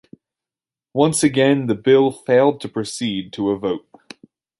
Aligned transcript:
Once 0.95 1.21
again, 1.21 1.67
the 1.67 1.75
bill 1.75 2.09
failed 2.11 2.59
to 2.59 2.67
proceed 2.67 3.31
to 3.31 3.51
a 3.51 3.59
vote. 3.59 3.87